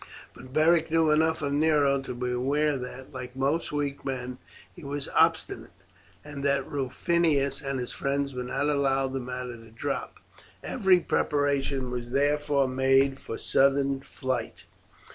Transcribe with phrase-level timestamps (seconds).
[0.33, 4.39] But Beric knew enough of Nero to be aware that, like most weak men,
[4.75, 5.69] he was obstinate,
[6.25, 10.15] and that Rufinus and his friends would not allow the matter to drop.
[10.63, 14.63] Every preparation was therefore made for sudden flight.